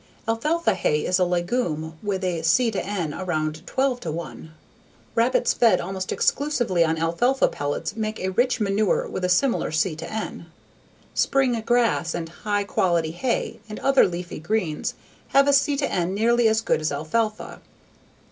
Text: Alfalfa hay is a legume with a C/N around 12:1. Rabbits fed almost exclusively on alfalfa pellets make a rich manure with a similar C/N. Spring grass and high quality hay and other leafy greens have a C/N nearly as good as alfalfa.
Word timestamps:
Alfalfa 0.27 0.73
hay 0.73 1.01
is 1.05 1.19
a 1.19 1.23
legume 1.23 1.95
with 2.01 2.23
a 2.23 2.41
C/N 2.41 3.13
around 3.13 3.61
12:1. 3.67 4.49
Rabbits 5.13 5.53
fed 5.53 5.79
almost 5.79 6.11
exclusively 6.11 6.83
on 6.83 6.97
alfalfa 6.97 7.47
pellets 7.47 7.95
make 7.95 8.19
a 8.19 8.29
rich 8.31 8.59
manure 8.59 9.07
with 9.07 9.23
a 9.23 9.29
similar 9.29 9.71
C/N. 9.71 10.47
Spring 11.13 11.61
grass 11.67 12.15
and 12.15 12.29
high 12.29 12.63
quality 12.63 13.11
hay 13.11 13.59
and 13.69 13.79
other 13.81 14.07
leafy 14.07 14.39
greens 14.39 14.95
have 15.27 15.47
a 15.47 15.53
C/N 15.53 16.15
nearly 16.15 16.47
as 16.47 16.61
good 16.61 16.81
as 16.81 16.91
alfalfa. 16.91 17.61